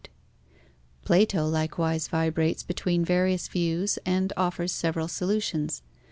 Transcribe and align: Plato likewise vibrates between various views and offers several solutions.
Plato 1.05 1.47
likewise 1.47 2.07
vibrates 2.07 2.63
between 2.63 3.05
various 3.05 3.47
views 3.47 3.99
and 4.03 4.33
offers 4.35 4.71
several 4.71 5.07
solutions. 5.07 5.83